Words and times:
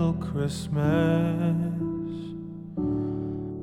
little 0.00 0.14
Christmas. 0.14 1.56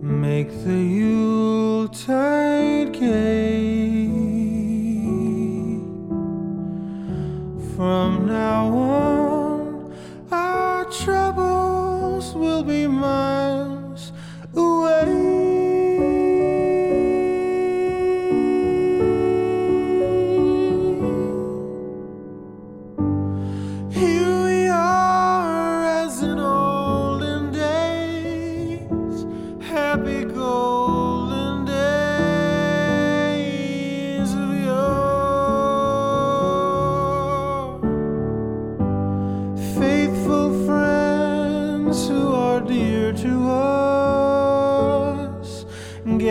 Make 0.02 0.50
the 0.64 0.80
Yuletide 1.00 2.94
gay. 2.94 4.08
From 7.76 8.17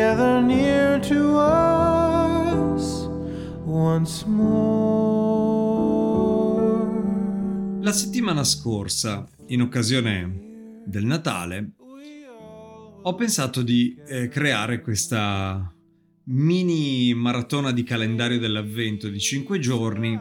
gather 0.06 0.40
near 0.40 1.00
to 1.00 1.36
us 1.36 3.08
once 3.64 4.24
more. 4.24 5.74
La 7.80 7.90
settimana 7.90 8.44
scorsa, 8.44 9.26
in 9.48 9.62
occasione 9.62 10.82
del 10.84 11.04
Natale, 11.04 11.72
ho 13.02 13.14
pensato 13.16 13.62
di 13.62 13.96
eh, 14.06 14.28
creare 14.28 14.80
questa 14.80 15.74
mini 16.26 17.12
maratona 17.12 17.72
di 17.72 17.82
calendario 17.82 18.38
dell'avvento 18.38 19.08
di 19.08 19.18
5 19.18 19.58
giorni 19.58 20.16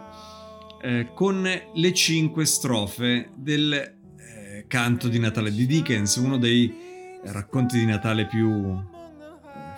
eh, 0.81 1.11
con 1.13 1.47
le 1.73 1.93
5 1.93 2.43
strofe 2.45 3.29
del 3.35 3.71
eh, 3.73 4.65
canto 4.67 5.07
di 5.07 5.19
Natale 5.19 5.51
di 5.51 5.67
Dickens, 5.67 6.15
uno 6.15 6.39
dei 6.39 6.73
racconti 7.25 7.77
di 7.77 7.85
Natale 7.85 8.25
più 8.25 8.93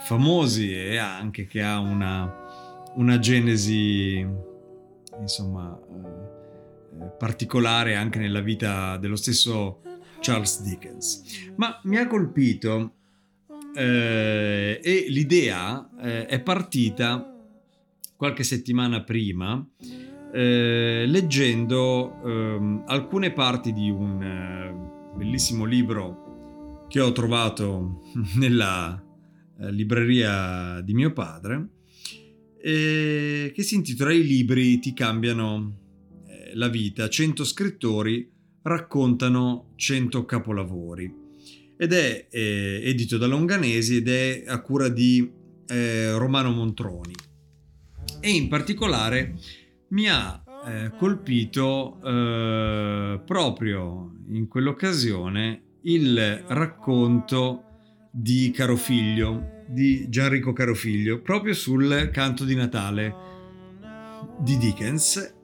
famosi 0.07 0.73
e 0.73 0.95
anche 0.95 1.47
che 1.47 1.61
ha 1.61 1.79
una, 1.79 2.33
una 2.95 3.19
genesi 3.19 4.25
insomma 5.19 5.77
eh, 5.77 7.03
eh, 7.03 7.09
particolare 7.17 7.95
anche 7.95 8.17
nella 8.17 8.39
vita 8.39 8.95
dello 8.95 9.17
stesso 9.17 9.81
Charles 10.21 10.61
Dickens. 10.61 11.51
Ma 11.57 11.77
mi 11.83 11.97
ha 11.97 12.07
colpito 12.07 12.93
eh, 13.75 14.79
e 14.81 15.05
l'idea 15.09 15.89
eh, 16.01 16.25
è 16.25 16.39
partita 16.39 17.35
qualche 18.15 18.43
settimana 18.43 19.03
prima 19.03 19.61
eh, 20.31 21.03
leggendo 21.05 22.21
ehm, 22.23 22.83
alcune 22.87 23.31
parti 23.31 23.73
di 23.73 23.89
un 23.89 24.23
eh, 24.23 25.17
bellissimo 25.17 25.65
libro 25.65 26.85
che 26.87 27.01
ho 27.01 27.11
trovato 27.11 27.99
nella 28.39 29.01
eh, 29.59 29.71
libreria 29.71 30.81
di 30.81 30.93
mio 30.93 31.13
padre 31.13 31.69
eh, 32.61 33.51
che 33.53 33.63
si 33.63 33.75
intitola 33.75 34.11
I 34.11 34.25
libri 34.25 34.79
ti 34.79 34.93
cambiano 34.93 35.77
eh, 36.27 36.55
la 36.55 36.67
vita. 36.67 37.07
100 37.07 37.43
scrittori 37.43 38.29
raccontano 38.63 39.73
100 39.75 40.25
capolavori 40.25 41.25
ed 41.77 41.93
è 41.93 42.27
eh, 42.29 42.81
edito 42.83 43.17
da 43.17 43.27
Longanesi 43.27 43.97
ed 43.97 44.09
è 44.09 44.43
a 44.47 44.61
cura 44.61 44.89
di 44.89 45.35
Romano 45.69 46.51
Montroni 46.51 47.13
e 48.21 48.29
in 48.29 48.47
particolare 48.47 49.35
mi 49.89 50.07
ha 50.07 50.41
eh, 50.65 50.91
colpito 50.97 51.99
eh, 52.03 53.21
proprio 53.25 54.13
in 54.29 54.47
quell'occasione 54.47 55.61
il 55.83 56.43
racconto 56.47 57.66
di 58.19 58.49
Carofiglio, 58.49 59.63
di 59.67 60.09
Gianrico 60.09 60.51
Carofiglio, 60.51 61.21
proprio 61.21 61.53
sul 61.53 62.09
canto 62.11 62.45
di 62.45 62.55
Natale 62.55 63.13
di 64.39 64.57
Dickens, 64.57 65.35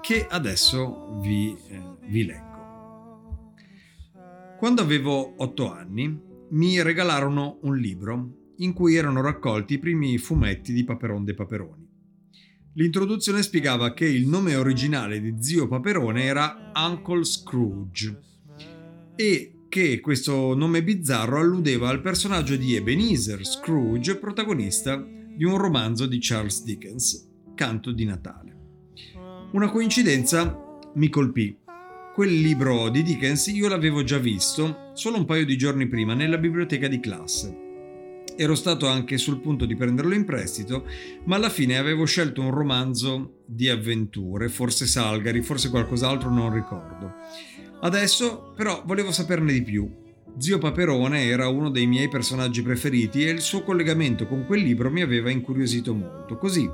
che 0.00 0.26
adesso 0.26 1.18
vi, 1.20 1.54
eh, 1.68 1.96
vi 2.08 2.24
leggo. 2.24 3.52
Quando 4.56 4.80
avevo 4.80 5.34
otto 5.42 5.70
anni, 5.70 6.18
mi 6.52 6.80
regalarono 6.80 7.58
un 7.62 7.76
libro 7.76 8.54
in 8.56 8.72
cui 8.72 8.94
erano 8.94 9.20
raccolti 9.20 9.74
i 9.74 9.78
primi 9.78 10.16
fumetti 10.16 10.72
di 10.72 10.84
Paperon 10.84 11.24
de 11.24 11.34
Paperoni. 11.34 11.86
L'introduzione 12.74 13.42
spiegava 13.42 13.92
che 13.92 14.06
il 14.06 14.26
nome 14.26 14.54
originale 14.54 15.20
di 15.20 15.34
zio 15.42 15.68
Paperone 15.68 16.22
era 16.22 16.72
Uncle 16.74 17.24
Scrooge 17.24 18.18
e 19.16 19.59
che 19.70 20.00
questo 20.00 20.52
nome 20.56 20.82
bizzarro 20.82 21.38
alludeva 21.38 21.88
al 21.90 22.00
personaggio 22.00 22.56
di 22.56 22.74
Ebenezer 22.74 23.46
Scrooge, 23.46 24.16
protagonista 24.16 24.96
di 25.00 25.44
un 25.44 25.56
romanzo 25.58 26.06
di 26.06 26.18
Charles 26.20 26.64
Dickens, 26.64 27.28
Canto 27.54 27.92
di 27.92 28.04
Natale. 28.04 28.56
Una 29.52 29.70
coincidenza 29.70 30.80
mi 30.94 31.08
colpì. 31.08 31.56
Quel 32.12 32.32
libro 32.32 32.88
di 32.88 33.04
Dickens 33.04 33.46
io 33.46 33.68
l'avevo 33.68 34.02
già 34.02 34.18
visto 34.18 34.90
solo 34.94 35.18
un 35.18 35.24
paio 35.24 35.44
di 35.46 35.56
giorni 35.56 35.86
prima 35.86 36.14
nella 36.14 36.38
biblioteca 36.38 36.88
di 36.88 36.98
classe. 36.98 37.69
Ero 38.40 38.54
stato 38.54 38.86
anche 38.86 39.18
sul 39.18 39.38
punto 39.38 39.66
di 39.66 39.76
prenderlo 39.76 40.14
in 40.14 40.24
prestito, 40.24 40.86
ma 41.24 41.36
alla 41.36 41.50
fine 41.50 41.76
avevo 41.76 42.06
scelto 42.06 42.40
un 42.40 42.50
romanzo 42.50 43.42
di 43.44 43.68
avventure, 43.68 44.48
forse 44.48 44.86
Salgari, 44.86 45.42
forse 45.42 45.68
qualcos'altro, 45.68 46.30
non 46.30 46.50
ricordo. 46.50 47.12
Adesso 47.82 48.54
però 48.56 48.82
volevo 48.86 49.12
saperne 49.12 49.52
di 49.52 49.62
più. 49.62 49.86
Zio 50.38 50.56
Paperone 50.56 51.24
era 51.24 51.48
uno 51.48 51.68
dei 51.68 51.86
miei 51.86 52.08
personaggi 52.08 52.62
preferiti 52.62 53.26
e 53.26 53.30
il 53.30 53.42
suo 53.42 53.62
collegamento 53.62 54.26
con 54.26 54.46
quel 54.46 54.62
libro 54.62 54.90
mi 54.90 55.02
aveva 55.02 55.28
incuriosito 55.28 55.92
molto. 55.92 56.38
Così, 56.38 56.66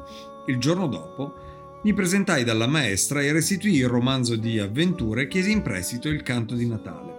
il 0.47 0.59
giorno 0.59 0.87
dopo, 0.87 1.81
mi 1.83 1.93
presentai 1.93 2.45
dalla 2.45 2.69
maestra 2.69 3.23
e 3.23 3.33
restituì 3.33 3.75
il 3.79 3.89
romanzo 3.89 4.37
di 4.37 4.61
avventure 4.61 5.23
e 5.23 5.27
chiesi 5.27 5.51
in 5.51 5.63
prestito 5.63 6.09
il 6.09 6.23
canto 6.23 6.55
di 6.55 6.69
Natale. 6.69 7.16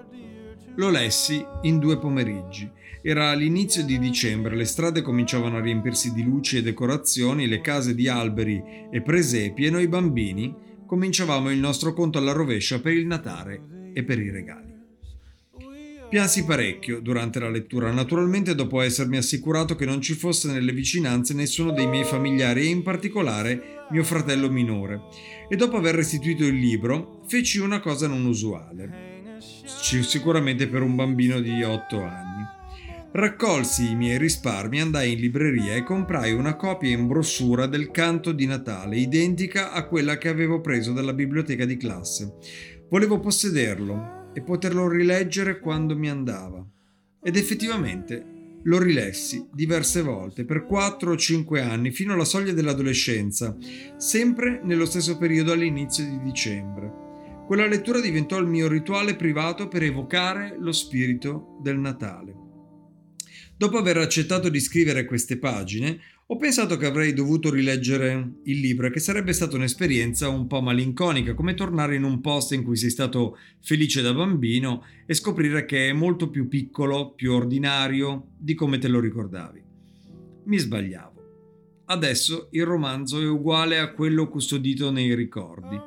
Lo 0.77 0.91
lessi 0.91 1.43
in 1.63 1.79
due 1.79 1.97
pomeriggi. 1.97 2.69
Era 3.01 3.33
l'inizio 3.33 3.83
di 3.83 3.97
dicembre, 3.97 4.55
le 4.55 4.65
strade 4.65 5.01
cominciavano 5.01 5.57
a 5.57 5.61
riempirsi 5.61 6.13
di 6.13 6.23
luci 6.23 6.57
e 6.57 6.61
decorazioni, 6.61 7.47
le 7.47 7.61
case 7.61 7.95
di 7.95 8.07
alberi 8.07 8.61
e 8.91 9.01
presepi 9.01 9.65
e 9.65 9.71
noi 9.71 9.87
bambini 9.87 10.53
cominciavamo 10.85 11.49
il 11.49 11.57
nostro 11.57 11.93
conto 11.93 12.19
alla 12.19 12.31
rovescia 12.31 12.79
per 12.79 12.93
il 12.93 13.07
Natale 13.07 13.91
e 13.93 14.03
per 14.03 14.19
i 14.19 14.29
regali. 14.29 14.75
Piansi 16.09 16.45
parecchio 16.45 17.01
durante 17.01 17.39
la 17.39 17.49
lettura, 17.49 17.91
naturalmente 17.91 18.53
dopo 18.53 18.79
essermi 18.79 19.17
assicurato 19.17 19.75
che 19.75 19.85
non 19.85 19.99
ci 19.99 20.13
fosse 20.13 20.51
nelle 20.51 20.73
vicinanze 20.73 21.33
nessuno 21.33 21.71
dei 21.71 21.87
miei 21.87 22.05
familiari 22.05 22.61
e 22.61 22.69
in 22.69 22.83
particolare 22.83 23.87
mio 23.89 24.03
fratello 24.03 24.49
minore. 24.49 25.01
E 25.49 25.55
dopo 25.55 25.75
aver 25.75 25.95
restituito 25.95 26.45
il 26.45 26.55
libro, 26.55 27.23
feci 27.27 27.57
una 27.57 27.79
cosa 27.79 28.07
non 28.07 28.25
usuale, 28.25 29.16
sicuramente 29.39 30.67
per 30.67 30.81
un 30.81 30.95
bambino 30.95 31.39
di 31.39 31.63
8 31.63 32.01
anni. 32.03 32.45
Raccolsi 33.11 33.91
i 33.91 33.95
miei 33.95 34.17
risparmi, 34.17 34.79
andai 34.81 35.13
in 35.13 35.19
libreria 35.19 35.73
e 35.73 35.83
comprai 35.83 36.33
una 36.33 36.55
copia 36.55 36.91
in 36.91 37.07
brossura 37.07 37.65
del 37.65 37.89
canto 37.89 38.31
di 38.31 38.45
Natale, 38.45 38.97
identica 38.97 39.71
a 39.71 39.87
quella 39.87 40.17
che 40.17 40.27
avevo 40.27 40.61
preso 40.61 40.93
dalla 40.93 41.13
biblioteca 41.13 41.65
di 41.65 41.77
classe. 41.77 42.35
Volevo 42.89 43.19
possederlo 43.19 44.29
e 44.33 44.41
poterlo 44.41 44.87
rileggere 44.87 45.59
quando 45.59 45.97
mi 45.97 46.09
andava. 46.09 46.63
Ed 47.23 47.35
effettivamente 47.35 48.23
lo 48.63 48.77
rilessi 48.77 49.47
diverse 49.51 50.01
volte, 50.01 50.45
per 50.45 50.65
4 50.65 51.11
o 51.11 51.15
5 51.15 51.61
anni, 51.61 51.91
fino 51.91 52.13
alla 52.13 52.25
soglia 52.25 52.51
dell'adolescenza, 52.51 53.55
sempre 53.95 54.59
nello 54.63 54.85
stesso 54.85 55.17
periodo 55.17 55.53
all'inizio 55.53 56.03
di 56.03 56.21
dicembre. 56.21 57.06
Quella 57.47 57.65
lettura 57.65 58.01
diventò 58.01 58.39
il 58.39 58.45
mio 58.45 58.67
rituale 58.67 59.15
privato 59.15 59.69
per 59.69 59.81
evocare 59.81 60.57
lo 60.59 60.73
spirito 60.73 61.57
del 61.61 61.77
Natale. 61.77 62.35
Dopo 63.55 63.77
aver 63.77 63.95
accettato 63.95 64.49
di 64.49 64.59
scrivere 64.59 65.05
queste 65.05 65.37
pagine, 65.37 65.97
ho 66.25 66.35
pensato 66.35 66.75
che 66.75 66.85
avrei 66.85 67.13
dovuto 67.13 67.49
rileggere 67.49 68.39
il 68.43 68.59
libro 68.59 68.87
e 68.87 68.91
che 68.91 68.99
sarebbe 68.99 69.31
stata 69.31 69.55
un'esperienza 69.55 70.27
un 70.27 70.45
po' 70.45 70.59
malinconica, 70.59 71.35
come 71.35 71.53
tornare 71.53 71.95
in 71.95 72.03
un 72.03 72.19
posto 72.19 72.53
in 72.53 72.63
cui 72.63 72.75
sei 72.75 72.89
stato 72.89 73.37
felice 73.61 74.01
da 74.01 74.13
bambino 74.13 74.83
e 75.05 75.13
scoprire 75.13 75.63
che 75.63 75.87
è 75.87 75.93
molto 75.93 76.29
più 76.29 76.49
piccolo, 76.49 77.13
più 77.13 77.31
ordinario 77.31 78.31
di 78.37 78.55
come 78.55 78.77
te 78.77 78.89
lo 78.89 78.99
ricordavi. 78.99 79.63
Mi 80.43 80.57
sbagliavo. 80.57 81.83
Adesso 81.85 82.49
il 82.51 82.65
romanzo 82.65 83.21
è 83.21 83.25
uguale 83.25 83.79
a 83.79 83.93
quello 83.93 84.27
custodito 84.27 84.91
nei 84.91 85.15
ricordi. 85.15 85.79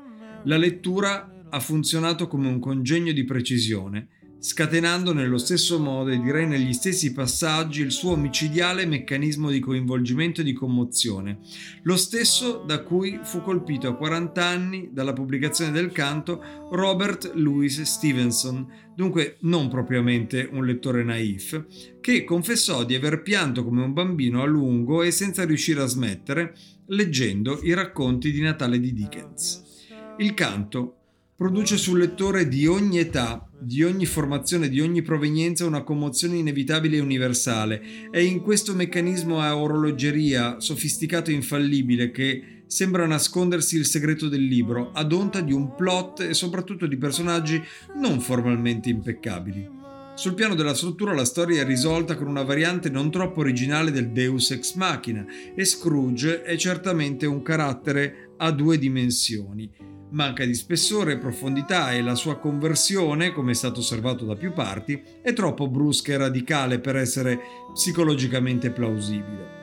La 0.45 0.57
lettura 0.57 1.35
ha 1.50 1.61
funzionato 1.61 2.29
come 2.29 2.49
un 2.49 2.58
congegno 2.58 3.12
di 3.12 3.25
precisione 3.25 4.08
scatenando 4.43 5.12
nello 5.12 5.37
stesso 5.37 5.79
modo 5.79 6.11
e 6.11 6.19
direi 6.19 6.47
negli 6.47 6.73
stessi 6.73 7.12
passaggi 7.12 7.82
il 7.82 7.93
suo 7.93 8.17
micidiale 8.17 8.87
meccanismo 8.87 9.50
di 9.50 9.61
coinvolgimento 9.61 10.41
e 10.41 10.44
di 10.44 10.55
commozione, 10.55 11.41
lo 11.82 11.97
stesso 11.97 12.64
da 12.67 12.82
cui 12.82 13.20
fu 13.23 13.43
colpito 13.43 13.87
a 13.87 13.94
40 13.94 14.43
anni 14.43 14.88
dalla 14.93 15.12
pubblicazione 15.12 15.73
del 15.73 15.93
canto 15.93 16.43
Robert 16.70 17.32
Louis 17.35 17.82
Stevenson, 17.82 18.67
dunque 18.94 19.37
non 19.41 19.69
propriamente 19.69 20.49
un 20.50 20.64
lettore 20.64 21.05
naif, 21.05 21.99
che 22.00 22.25
confessò 22.25 22.85
di 22.85 22.94
aver 22.94 23.20
pianto 23.20 23.62
come 23.62 23.82
un 23.82 23.93
bambino 23.93 24.41
a 24.41 24.47
lungo 24.47 25.02
e 25.02 25.11
senza 25.11 25.44
riuscire 25.44 25.82
a 25.82 25.87
smettere 25.87 26.56
leggendo 26.87 27.61
i 27.62 27.75
racconti 27.75 28.32
di 28.32 28.41
Natale 28.41 28.81
di 28.81 28.94
Dickens. 28.94 29.69
Il 30.17 30.32
canto 30.32 31.00
produce 31.40 31.78
sul 31.78 31.98
lettore 31.98 32.48
di 32.48 32.66
ogni 32.66 32.98
età, 32.98 33.48
di 33.58 33.82
ogni 33.82 34.04
formazione, 34.04 34.69
di 34.69 34.78
ogni 34.78 35.00
provenienza 35.00 35.64
una 35.64 35.82
commozione 35.82 36.37
inevitabile 36.37 36.98
e 36.98 37.00
universale. 37.00 37.81
È 38.10 38.19
in 38.19 38.42
questo 38.42 38.75
meccanismo 38.75 39.40
a 39.40 39.56
orologeria 39.56 40.60
sofisticato 40.60 41.31
e 41.31 41.32
infallibile 41.32 42.10
che 42.10 42.64
sembra 42.66 43.06
nascondersi 43.06 43.78
il 43.78 43.87
segreto 43.87 44.28
del 44.28 44.44
libro, 44.44 44.90
ad 44.92 45.14
onta 45.14 45.40
di 45.40 45.54
un 45.54 45.75
plot 45.75 46.20
e 46.20 46.34
soprattutto 46.34 46.87
di 46.87 46.98
personaggi 46.98 47.58
non 47.94 48.20
formalmente 48.20 48.90
impeccabili. 48.90 49.78
Sul 50.16 50.34
piano 50.34 50.54
della 50.54 50.75
struttura 50.75 51.14
la 51.14 51.25
storia 51.25 51.62
è 51.62 51.64
risolta 51.64 52.16
con 52.16 52.26
una 52.26 52.42
variante 52.42 52.90
non 52.90 53.10
troppo 53.10 53.40
originale 53.40 53.90
del 53.90 54.10
Deus 54.10 54.50
ex 54.50 54.75
machina 54.75 55.25
e 55.54 55.64
Scrooge 55.64 56.42
è 56.42 56.56
certamente 56.56 57.25
un 57.25 57.40
carattere 57.40 58.30
a 58.42 58.50
due 58.50 58.78
dimensioni 58.78 59.70
manca 60.10 60.44
di 60.44 60.54
spessore 60.54 61.12
e 61.12 61.19
profondità 61.19 61.92
e 61.92 62.02
la 62.02 62.14
sua 62.14 62.38
conversione, 62.38 63.32
come 63.32 63.52
è 63.52 63.54
stato 63.54 63.81
osservato 63.81 64.25
da 64.25 64.34
più 64.34 64.52
parti, 64.52 65.00
è 65.22 65.32
troppo 65.32 65.69
brusca 65.69 66.12
e 66.12 66.16
radicale 66.16 66.81
per 66.81 66.96
essere 66.96 67.38
psicologicamente 67.72 68.70
plausibile. 68.70 69.58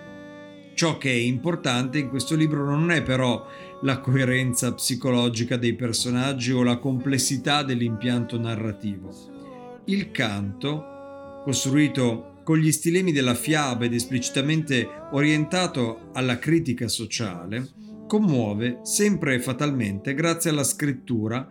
Ciò 0.74 0.98
che 0.98 1.10
è 1.10 1.16
importante 1.16 1.98
in 1.98 2.10
questo 2.10 2.36
libro 2.36 2.64
non 2.64 2.92
è 2.92 3.02
però 3.02 3.46
la 3.82 4.00
coerenza 4.00 4.74
psicologica 4.74 5.58
dei 5.58 5.74
personaggi 5.74 6.52
o 6.52 6.64
la 6.64 6.78
complessità 6.78 7.64
dell'impianto 7.64 8.40
narrativo. 8.40 9.10
Il 9.86 10.12
canto, 10.12 11.42
costruito 11.44 12.42
con 12.44 12.58
gli 12.58 12.72
stilemi 12.72 13.12
della 13.12 13.34
fiaba 13.34 13.86
ed 13.86 13.94
esplicitamente 13.94 14.88
orientato 15.12 16.12
alla 16.14 16.38
critica 16.38 16.88
sociale, 16.88 17.68
commuove 18.08 18.80
sempre 18.82 19.36
e 19.36 19.40
fatalmente 19.40 20.16
grazie 20.16 20.50
alla 20.50 20.64
scrittura, 20.64 21.48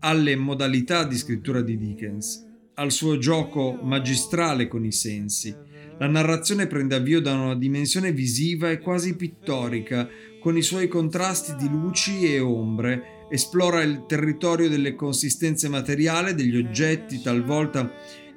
alle 0.00 0.36
modalità 0.36 1.04
di 1.04 1.16
scrittura 1.16 1.62
di 1.62 1.76
Dickens, 1.76 2.46
al 2.74 2.92
suo 2.92 3.18
gioco 3.18 3.78
magistrale 3.82 4.68
con 4.68 4.84
i 4.84 4.92
sensi. 4.92 5.54
La 5.98 6.06
narrazione 6.06 6.66
prende 6.66 6.94
avvio 6.94 7.20
da 7.20 7.32
una 7.32 7.54
dimensione 7.54 8.12
visiva 8.12 8.70
e 8.70 8.80
quasi 8.80 9.16
pittorica, 9.16 10.08
con 10.40 10.56
i 10.56 10.62
suoi 10.62 10.88
contrasti 10.88 11.54
di 11.56 11.68
luci 11.68 12.32
e 12.32 12.38
ombre, 12.38 13.26
esplora 13.30 13.82
il 13.82 14.04
territorio 14.06 14.68
delle 14.68 14.94
consistenze 14.94 15.68
materiali, 15.68 16.34
degli 16.34 16.56
oggetti 16.56 17.22
talvolta 17.22 17.90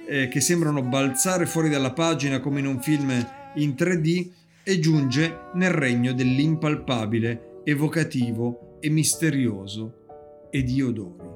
eh, 0.08 0.30
che 0.30 0.40
sembrano 0.40 0.84
balzare 0.84 1.46
fuori 1.46 1.70
dalla 1.70 1.92
pagina 1.92 2.40
come 2.40 2.60
in 2.62 2.68
un 2.68 2.82
film 2.82 3.10
in 3.56 3.72
3D 3.78 4.30
e 4.64 4.80
giunge 4.80 5.50
nel 5.56 5.72
regno 5.72 6.14
dell'impalpabile 6.14 7.48
evocativo 7.70 8.78
e 8.80 8.90
misterioso 8.90 10.48
e 10.50 10.64
di 10.64 10.82
odori. 10.82 11.28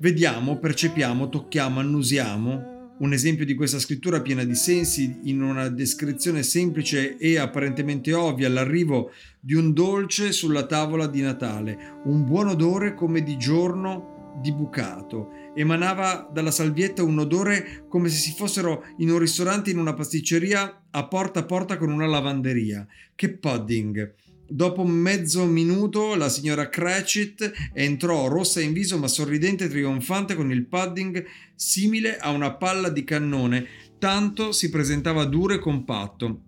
Vediamo, 0.00 0.58
percepiamo, 0.58 1.28
tocchiamo, 1.28 1.78
annusiamo. 1.78 2.70
Un 2.98 3.12
esempio 3.12 3.44
di 3.44 3.54
questa 3.54 3.78
scrittura 3.78 4.20
piena 4.20 4.42
di 4.42 4.56
sensi 4.56 5.20
in 5.24 5.40
una 5.40 5.68
descrizione 5.68 6.42
semplice 6.42 7.16
e 7.18 7.38
apparentemente 7.38 8.12
ovvia 8.12 8.48
l'arrivo 8.48 9.12
di 9.38 9.54
un 9.54 9.72
dolce 9.72 10.32
sulla 10.32 10.66
tavola 10.66 11.06
di 11.06 11.20
Natale, 11.20 12.00
un 12.06 12.24
buon 12.24 12.48
odore 12.48 12.94
come 12.94 13.22
di 13.22 13.36
giorno 13.36 14.38
di 14.40 14.52
bucato. 14.52 15.30
Emanava 15.54 16.28
dalla 16.32 16.50
salvietta 16.50 17.04
un 17.04 17.20
odore 17.20 17.84
come 17.88 18.08
se 18.08 18.16
si 18.16 18.34
fossero 18.36 18.84
in 18.96 19.10
un 19.10 19.20
ristorante 19.20 19.70
in 19.70 19.78
una 19.78 19.94
pasticceria 19.94 20.86
a 20.90 21.06
porta 21.06 21.40
a 21.40 21.44
porta 21.44 21.76
con 21.76 21.92
una 21.92 22.06
lavanderia. 22.06 22.84
Che 23.14 23.36
pudding! 23.36 24.14
Dopo 24.52 24.84
mezzo 24.84 25.46
minuto 25.46 26.14
la 26.14 26.28
signora 26.28 26.68
Cratchit 26.68 27.70
entrò 27.72 28.28
rossa 28.28 28.60
in 28.60 28.74
viso 28.74 28.98
ma 28.98 29.08
sorridente 29.08 29.64
e 29.64 29.68
trionfante 29.68 30.34
con 30.34 30.52
il 30.52 30.66
pudding 30.66 31.24
simile 31.54 32.18
a 32.18 32.28
una 32.28 32.52
palla 32.52 32.90
di 32.90 33.02
cannone, 33.02 33.66
tanto 33.98 34.52
si 34.52 34.68
presentava 34.68 35.24
duro 35.24 35.54
e 35.54 35.58
compatto. 35.58 36.42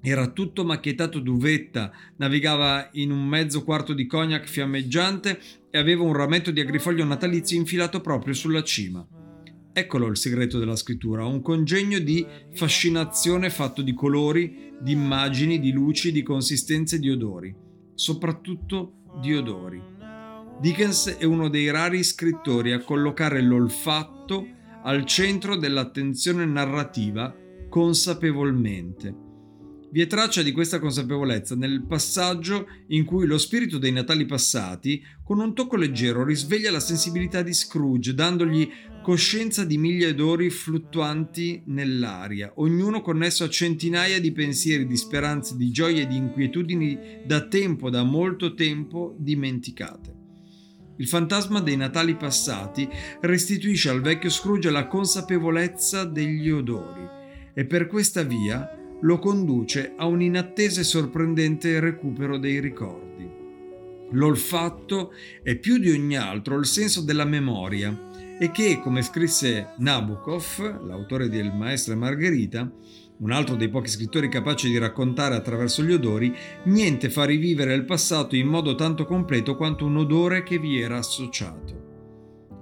Era 0.00 0.28
tutto 0.28 0.64
macchietato 0.64 1.18
d'uvetta, 1.18 1.90
navigava 2.18 2.90
in 2.92 3.10
un 3.10 3.26
mezzo 3.26 3.64
quarto 3.64 3.92
di 3.92 4.06
cognac 4.06 4.46
fiammeggiante 4.46 5.40
e 5.68 5.78
aveva 5.78 6.04
un 6.04 6.12
rametto 6.12 6.52
di 6.52 6.60
agrifoglio 6.60 7.04
natalizio 7.04 7.58
infilato 7.58 8.00
proprio 8.00 8.34
sulla 8.34 8.62
cima. 8.62 9.04
Eccolo 9.72 10.06
il 10.06 10.16
segreto 10.16 10.58
della 10.58 10.76
scrittura, 10.76 11.24
un 11.24 11.40
congegno 11.40 11.98
di 11.98 12.26
fascinazione 12.54 13.50
fatto 13.50 13.82
di 13.82 13.94
colori, 13.94 14.72
di 14.80 14.92
immagini, 14.92 15.60
di 15.60 15.72
luci, 15.72 16.10
di 16.10 16.22
consistenze, 16.22 16.98
di 16.98 17.10
odori, 17.10 17.54
soprattutto 17.94 19.02
di 19.20 19.34
odori. 19.34 19.80
Dickens 20.60 21.16
è 21.18 21.24
uno 21.24 21.48
dei 21.48 21.70
rari 21.70 22.02
scrittori 22.02 22.72
a 22.72 22.82
collocare 22.82 23.40
l'olfatto 23.40 24.46
al 24.82 25.04
centro 25.04 25.56
dell'attenzione 25.56 26.44
narrativa 26.44 27.34
consapevolmente 27.68 29.26
vi 29.90 30.02
è 30.02 30.06
traccia 30.06 30.42
di 30.42 30.52
questa 30.52 30.78
consapevolezza 30.78 31.54
nel 31.54 31.82
passaggio 31.86 32.66
in 32.88 33.06
cui 33.06 33.26
lo 33.26 33.38
spirito 33.38 33.78
dei 33.78 33.90
Natali 33.90 34.26
passati, 34.26 35.02
con 35.24 35.40
un 35.40 35.54
tocco 35.54 35.76
leggero, 35.76 36.24
risveglia 36.24 36.70
la 36.70 36.80
sensibilità 36.80 37.40
di 37.40 37.54
Scrooge, 37.54 38.12
dandogli 38.12 38.70
coscienza 39.08 39.64
di 39.64 39.78
miglia 39.78 40.12
d'ori 40.12 40.50
fluttuanti 40.50 41.62
nell'aria, 41.68 42.52
ognuno 42.56 43.00
connesso 43.00 43.42
a 43.42 43.48
centinaia 43.48 44.20
di 44.20 44.32
pensieri, 44.32 44.86
di 44.86 44.98
speranze, 44.98 45.56
di 45.56 45.70
gioie 45.70 46.02
e 46.02 46.06
di 46.06 46.16
inquietudini 46.16 47.22
da 47.24 47.46
tempo, 47.48 47.88
da 47.88 48.02
molto 48.02 48.52
tempo 48.52 49.16
dimenticate. 49.18 50.14
Il 50.98 51.08
fantasma 51.08 51.60
dei 51.60 51.78
Natali 51.78 52.16
passati 52.16 52.86
restituisce 53.22 53.88
al 53.88 54.02
vecchio 54.02 54.28
Scrooge 54.28 54.68
la 54.68 54.86
consapevolezza 54.86 56.04
degli 56.04 56.50
odori 56.50 57.08
e 57.54 57.64
per 57.64 57.86
questa 57.86 58.22
via 58.24 58.70
lo 59.00 59.18
conduce 59.18 59.94
a 59.96 60.04
un 60.04 60.20
inatteso 60.20 60.80
e 60.80 60.84
sorprendente 60.84 61.80
recupero 61.80 62.36
dei 62.36 62.60
ricordi. 62.60 63.26
L'olfatto 64.10 65.12
è 65.42 65.56
più 65.56 65.78
di 65.78 65.90
ogni 65.90 66.18
altro 66.18 66.58
il 66.58 66.66
senso 66.66 67.00
della 67.00 67.24
memoria 67.24 68.07
e 68.40 68.52
che, 68.52 68.78
come 68.80 69.02
scrisse 69.02 69.70
Nabokov, 69.78 70.84
l'autore 70.86 71.28
del 71.28 71.52
Maestro 71.52 71.94
e 71.94 71.96
Margherita, 71.96 72.70
un 73.18 73.32
altro 73.32 73.56
dei 73.56 73.68
pochi 73.68 73.88
scrittori 73.88 74.28
capaci 74.28 74.68
di 74.68 74.78
raccontare 74.78 75.34
attraverso 75.34 75.82
gli 75.82 75.92
odori, 75.92 76.32
niente 76.64 77.10
fa 77.10 77.24
rivivere 77.24 77.74
il 77.74 77.84
passato 77.84 78.36
in 78.36 78.46
modo 78.46 78.76
tanto 78.76 79.04
completo 79.06 79.56
quanto 79.56 79.86
un 79.86 79.96
odore 79.96 80.44
che 80.44 80.58
vi 80.58 80.80
era 80.80 80.98
associato. 80.98 81.86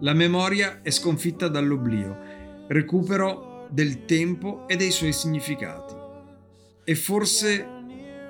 La 0.00 0.14
memoria 0.14 0.80
è 0.80 0.90
sconfitta 0.90 1.48
dall'oblio, 1.48 2.16
recupero 2.68 3.68
del 3.70 4.06
tempo 4.06 4.66
e 4.66 4.76
dei 4.76 4.90
suoi 4.90 5.12
significati. 5.12 5.94
E 6.84 6.94
forse 6.94 7.66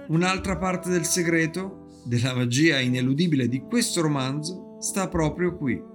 un'altra 0.09 0.57
parte 0.57 0.91
del 0.91 1.05
segreto, 1.05 2.03
della 2.05 2.35
magia 2.35 2.81
ineludibile 2.81 3.49
di 3.49 3.61
questo 3.61 4.01
romanzo, 4.01 4.79
sta 4.81 5.09
proprio 5.09 5.57
qui 5.57 5.95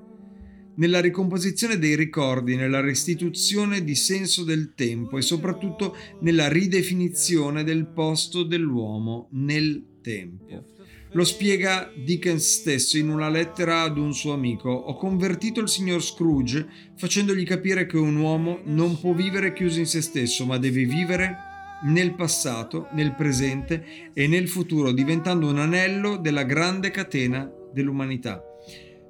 nella 0.76 1.02
ricomposizione 1.02 1.78
dei 1.78 1.96
ricordi, 1.96 2.56
nella 2.56 2.80
restituzione 2.80 3.84
di 3.84 3.96
senso 3.96 4.44
del 4.44 4.74
tempo 4.76 5.18
e 5.18 5.22
soprattutto 5.22 5.96
nella 6.22 6.48
ridefinizione 6.48 7.64
del 7.64 7.88
posto 7.88 8.44
dell'uomo 8.44 9.28
nel 9.32 10.00
tempo. 10.02 10.70
Lo 11.14 11.26
spiega 11.26 11.92
Dickens 11.94 12.60
stesso 12.60 12.98
in 12.98 13.10
una 13.10 13.28
lettera 13.28 13.82
ad 13.82 13.98
un 13.98 14.14
suo 14.14 14.32
amico. 14.32 14.70
Ho 14.70 14.96
convertito 14.96 15.60
il 15.60 15.68
signor 15.68 16.02
Scrooge 16.02 16.66
facendogli 16.96 17.44
capire 17.44 17.86
che 17.86 17.98
un 17.98 18.16
uomo 18.16 18.62
non 18.64 18.98
può 18.98 19.14
vivere 19.14 19.52
chiuso 19.52 19.80
in 19.80 19.88
se 19.88 20.02
stesso, 20.02 20.46
ma 20.46 20.58
deve 20.58 20.86
vivere 20.86 21.36
nel 21.84 22.14
passato, 22.16 22.88
nel 22.94 23.14
presente 23.14 24.12
e 24.14 24.28
nel 24.28 24.48
futuro, 24.48 24.94
diventando 24.94 25.50
un 25.50 25.60
anello 25.60 26.16
della 26.16 26.44
grande 26.44 26.92
catena 26.92 27.50
dell'umanità. 27.74 28.51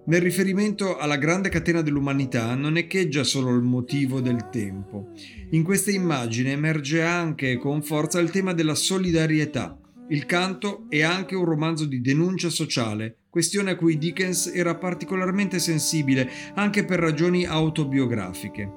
Nel 0.04 0.22
riferimento 0.22 0.98
alla 0.98 1.16
grande 1.16 1.50
catena 1.50 1.84
dell'umanità 1.84 2.56
non 2.56 2.76
echeggia 2.76 3.24
solo 3.24 3.54
il 3.56 3.62
motivo 3.62 4.20
del 4.20 4.50
tempo. 4.50 5.12
In 5.52 5.62
questa 5.62 5.92
immagine 5.92 6.54
emerge 6.54 7.04
anche 7.04 7.58
con 7.58 7.84
forza 7.84 8.20
il 8.20 8.32
tema 8.32 8.54
della 8.54 8.74
solidarietà. 8.74 9.80
Il 10.10 10.26
canto 10.26 10.86
è 10.90 11.04
anche 11.04 11.36
un 11.36 11.46
romanzo 11.46 11.86
di 11.86 12.02
denuncia 12.02 12.50
sociale, 12.50 13.18
questione 13.30 13.72
a 13.72 13.76
cui 13.76 14.00
Dickens 14.00 14.48
era 14.48 14.76
particolarmente 14.76 15.60
sensibile 15.60 16.28
anche 16.56 16.84
per 16.84 17.00
ragioni 17.00 17.46
autobiografiche. 17.46 18.70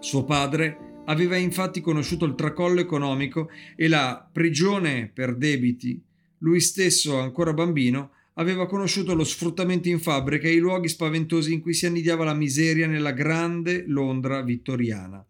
Suo 0.00 0.24
padre 0.24 1.02
aveva 1.04 1.36
infatti 1.36 1.80
conosciuto 1.80 2.24
il 2.24 2.34
tracollo 2.34 2.80
economico 2.80 3.50
e 3.76 3.86
la 3.86 4.28
prigione 4.30 5.08
per 5.14 5.36
debiti. 5.36 6.02
Lui 6.38 6.58
stesso, 6.58 7.20
ancora 7.20 7.52
bambino, 7.52 8.10
aveva 8.34 8.66
conosciuto 8.66 9.14
lo 9.14 9.24
sfruttamento 9.24 9.88
in 9.88 9.98
fabbrica 9.98 10.46
e 10.46 10.54
i 10.54 10.58
luoghi 10.58 10.88
spaventosi 10.88 11.52
in 11.52 11.60
cui 11.60 11.74
si 11.74 11.86
annidiava 11.86 12.24
la 12.24 12.34
miseria 12.34 12.86
nella 12.86 13.12
grande 13.12 13.84
Londra 13.86 14.42
vittoriana. 14.42 15.24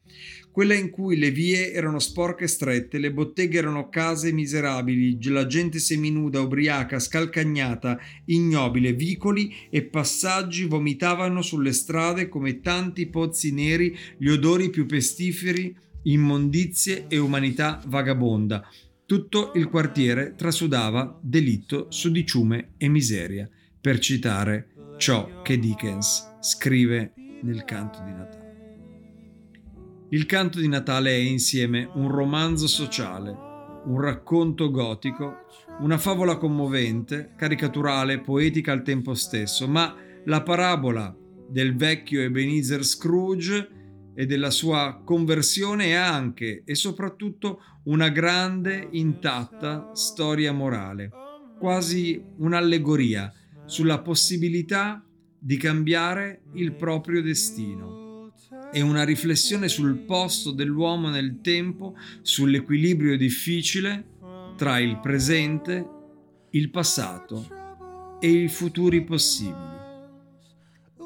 Quella 0.52 0.74
in 0.74 0.90
cui 0.90 1.16
le 1.16 1.30
vie 1.30 1.72
erano 1.72 2.00
sporche 2.00 2.44
e 2.44 2.48
strette, 2.48 2.98
le 2.98 3.12
botteghe 3.12 3.58
erano 3.58 3.88
case 3.88 4.32
miserabili, 4.32 5.16
la 5.30 5.46
gente 5.46 5.78
seminuda, 5.78 6.40
ubriaca, 6.40 6.98
scalcagnata, 6.98 7.98
ignobile, 8.26 8.92
vicoli 8.92 9.54
e 9.70 9.82
passaggi 9.82 10.64
vomitavano 10.64 11.40
sulle 11.40 11.72
strade 11.72 12.28
come 12.28 12.60
tanti 12.60 13.06
pozzi 13.06 13.52
neri 13.52 13.96
gli 14.18 14.28
odori 14.28 14.70
più 14.70 14.86
pestiferi, 14.86 15.74
immondizie 16.02 17.04
e 17.08 17.18
umanità 17.18 17.80
vagabonda 17.86 18.68
tutto 19.10 19.50
il 19.56 19.68
quartiere 19.68 20.36
trasudava 20.36 21.18
delitto, 21.20 21.86
sudiciume 21.88 22.74
e 22.76 22.86
miseria, 22.86 23.50
per 23.80 23.98
citare 23.98 24.68
ciò 24.98 25.42
che 25.42 25.58
Dickens 25.58 26.36
scrive 26.38 27.14
nel 27.42 27.64
canto 27.64 28.00
di 28.04 28.12
Natale. 28.12 28.76
Il 30.10 30.26
canto 30.26 30.60
di 30.60 30.68
Natale 30.68 31.10
è 31.10 31.18
insieme 31.18 31.90
un 31.94 32.06
romanzo 32.06 32.68
sociale, 32.68 33.36
un 33.86 34.00
racconto 34.00 34.70
gotico, 34.70 35.38
una 35.80 35.98
favola 35.98 36.36
commovente, 36.36 37.32
caricaturale, 37.36 38.20
poetica 38.20 38.70
al 38.70 38.84
tempo 38.84 39.14
stesso, 39.14 39.66
ma 39.66 39.92
la 40.26 40.44
parabola 40.44 41.12
del 41.48 41.74
vecchio 41.74 42.20
Ebenezer 42.20 42.84
Scrooge 42.84 43.79
e 44.14 44.26
della 44.26 44.50
sua 44.50 45.00
conversione 45.04 45.86
è 45.86 45.94
anche 45.94 46.62
e 46.64 46.74
soprattutto 46.74 47.62
una 47.84 48.08
grande, 48.08 48.88
intatta 48.90 49.90
storia 49.94 50.52
morale, 50.52 51.10
quasi 51.58 52.22
un'allegoria 52.38 53.32
sulla 53.64 54.00
possibilità 54.00 55.04
di 55.38 55.56
cambiare 55.56 56.42
il 56.54 56.72
proprio 56.74 57.22
destino. 57.22 58.32
È 58.70 58.80
una 58.80 59.04
riflessione 59.04 59.68
sul 59.68 59.96
posto 59.98 60.52
dell'uomo 60.52 61.08
nel 61.08 61.40
tempo, 61.40 61.96
sull'equilibrio 62.20 63.16
difficile 63.16 64.06
tra 64.56 64.78
il 64.78 64.98
presente, 65.00 65.88
il 66.50 66.70
passato 66.70 68.18
e 68.20 68.28
i 68.28 68.48
futuri 68.48 69.02
possibili. 69.02 69.78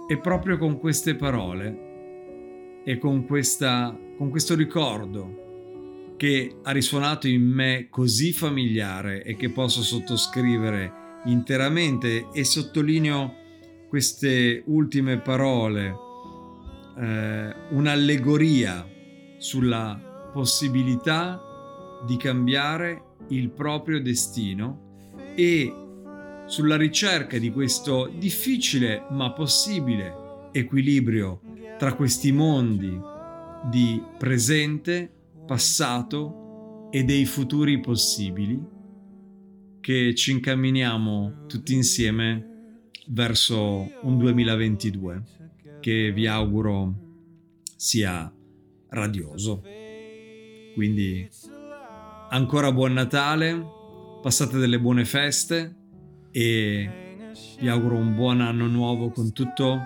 E 0.08 0.18
proprio 0.18 0.58
con 0.58 0.78
queste 0.78 1.14
parole 1.14 1.83
e 2.84 2.98
con, 2.98 3.26
questa, 3.26 3.96
con 4.16 4.30
questo 4.30 4.54
ricordo 4.54 6.14
che 6.16 6.58
ha 6.62 6.70
risuonato 6.70 7.26
in 7.26 7.42
me 7.42 7.88
così 7.90 8.32
familiare 8.32 9.22
e 9.24 9.34
che 9.36 9.50
posso 9.50 9.82
sottoscrivere 9.82 11.20
interamente 11.24 12.28
e 12.32 12.44
sottolineo 12.44 13.42
queste 13.88 14.62
ultime 14.66 15.18
parole, 15.18 15.94
eh, 16.98 17.54
un'allegoria 17.70 18.88
sulla 19.38 20.30
possibilità 20.32 21.40
di 22.06 22.16
cambiare 22.16 23.02
il 23.28 23.50
proprio 23.50 24.00
destino 24.00 25.12
e 25.34 25.72
sulla 26.46 26.76
ricerca 26.76 27.38
di 27.38 27.50
questo 27.50 28.10
difficile 28.18 29.06
ma 29.10 29.32
possibile 29.32 30.50
equilibrio 30.52 31.40
tra 31.78 31.94
questi 31.94 32.32
mondi 32.32 32.98
di 33.70 34.02
presente, 34.18 35.10
passato 35.46 36.88
e 36.90 37.04
dei 37.04 37.24
futuri 37.24 37.80
possibili 37.80 38.72
che 39.80 40.14
ci 40.14 40.32
incamminiamo 40.32 41.46
tutti 41.46 41.74
insieme 41.74 42.88
verso 43.08 43.90
un 44.02 44.16
2022 44.16 45.22
che 45.80 46.12
vi 46.12 46.26
auguro 46.26 46.94
sia 47.76 48.32
radioso. 48.88 49.62
Quindi 50.72 51.28
ancora 52.30 52.72
buon 52.72 52.94
Natale, 52.94 53.62
passate 54.22 54.56
delle 54.58 54.80
buone 54.80 55.04
feste 55.04 55.76
e 56.30 56.90
vi 57.58 57.68
auguro 57.68 57.96
un 57.96 58.14
buon 58.14 58.40
anno 58.40 58.66
nuovo 58.66 59.10
con 59.10 59.32
tutto 59.32 59.78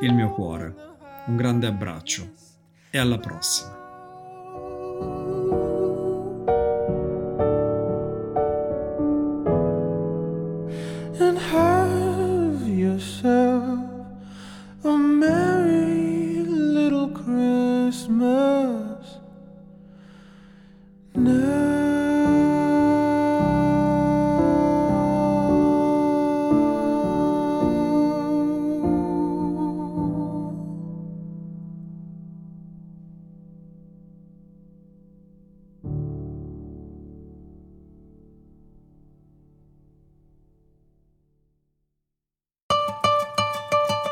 il 0.00 0.14
mio 0.14 0.30
cuore. 0.30 0.91
Un 1.24 1.36
grande 1.36 1.68
abbraccio 1.68 2.32
e 2.90 2.98
alla 2.98 3.18
prossima. 3.18 3.81